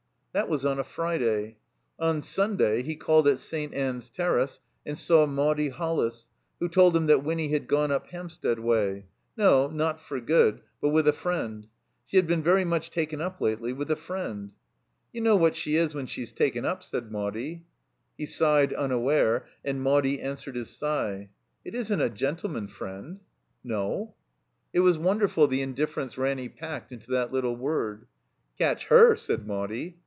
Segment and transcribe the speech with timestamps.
[0.33, 1.57] That was on a Friday.
[1.99, 3.73] On Stmday he called at St.
[3.73, 6.27] Ann's Terrace and saw Maudie HoUis,
[6.61, 9.07] who told him that Winny had gone up Hampstead way.
[9.35, 11.67] No, not for good, but with a friend.
[12.05, 14.53] She had b«5n very much taken up lately with a friend.
[15.11, 17.65] "You know what she is when she's taken up," said Maudie.
[18.17, 21.27] He sighed unaware, and Maudie answered his sigh.
[21.65, 23.19] It isn't a gentleman friend."
[23.65, 24.15] "No?"
[24.71, 28.07] It was wonderful the indifference Ranny packed into that little word.
[28.57, 29.97] "Catch herr said Maudie.